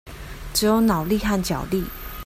[0.51, 1.83] 只有腦力和腳力